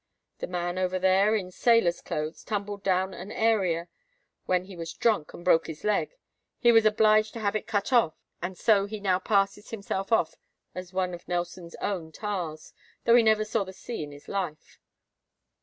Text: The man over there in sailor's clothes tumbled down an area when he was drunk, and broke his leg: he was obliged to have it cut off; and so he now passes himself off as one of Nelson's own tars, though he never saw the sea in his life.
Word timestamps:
The 0.39 0.47
man 0.47 0.79
over 0.79 0.97
there 0.97 1.35
in 1.35 1.51
sailor's 1.51 2.01
clothes 2.01 2.43
tumbled 2.43 2.81
down 2.81 3.13
an 3.13 3.31
area 3.31 3.87
when 4.47 4.63
he 4.63 4.75
was 4.75 4.93
drunk, 4.95 5.31
and 5.35 5.45
broke 5.45 5.67
his 5.67 5.83
leg: 5.83 6.15
he 6.57 6.71
was 6.71 6.87
obliged 6.87 7.33
to 7.33 7.39
have 7.39 7.55
it 7.55 7.67
cut 7.67 7.93
off; 7.93 8.15
and 8.41 8.57
so 8.57 8.87
he 8.87 8.99
now 8.99 9.19
passes 9.19 9.69
himself 9.69 10.11
off 10.11 10.33
as 10.73 10.91
one 10.91 11.13
of 11.13 11.27
Nelson's 11.27 11.75
own 11.75 12.11
tars, 12.11 12.73
though 13.03 13.13
he 13.13 13.21
never 13.21 13.45
saw 13.45 13.63
the 13.63 13.73
sea 13.73 14.01
in 14.01 14.11
his 14.11 14.27
life. 14.27 14.79